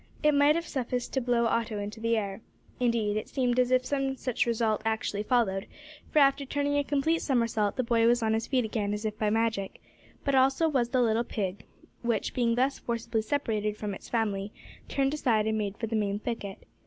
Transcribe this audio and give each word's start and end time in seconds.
It 0.23 0.33
might 0.33 0.55
have 0.55 0.65
sufficed 0.67 1.13
to 1.13 1.21
blow 1.21 1.45
Otto 1.45 1.77
into 1.77 1.99
the 1.99 2.17
air. 2.17 2.41
Indeed, 2.79 3.17
it 3.17 3.29
seemed 3.29 3.59
as 3.59 3.69
if 3.69 3.85
some 3.85 4.15
such 4.15 4.47
result 4.47 4.81
actually 4.83 5.21
followed, 5.21 5.67
for, 6.09 6.17
after 6.17 6.43
turning 6.43 6.75
a 6.75 6.83
complete 6.83 7.19
somersault, 7.21 7.75
the 7.75 7.83
boy 7.83 8.07
was 8.07 8.23
on 8.23 8.33
his 8.33 8.47
feet 8.47 8.65
again 8.65 8.95
as 8.95 9.05
if 9.05 9.15
by 9.19 9.29
magic; 9.29 9.79
but 10.25 10.33
so 10.33 10.39
also 10.39 10.69
was 10.69 10.89
the 10.89 11.03
little 11.03 11.23
pig, 11.23 11.65
which, 12.01 12.33
being 12.33 12.55
thus 12.55 12.79
forcibly 12.79 13.21
separated 13.21 13.77
from 13.77 13.93
its 13.93 14.09
family, 14.09 14.51
turned 14.89 15.13
aside 15.13 15.45
and 15.45 15.59
made 15.59 15.77
for 15.77 15.85
the 15.85 15.95
main 15.95 16.17
thicket. 16.17 16.65